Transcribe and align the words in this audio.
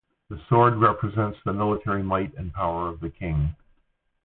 The 0.31 0.41
Sword 0.49 0.77
represents 0.79 1.37
the 1.45 1.53
military 1.53 2.01
might 2.01 2.33
and 2.33 2.51
power 2.51 2.87
of 2.87 3.01
the 3.01 3.11
King. 3.11 3.55